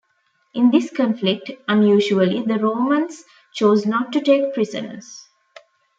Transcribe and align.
In 0.55 0.71
this 0.71 0.89
conflict, 0.89 1.51
unusually, 1.67 2.41
the 2.41 2.57
Romans 2.57 3.23
chose 3.53 3.85
not 3.85 4.11
to 4.13 4.19
take 4.21 4.51
prisoners. 4.51 5.27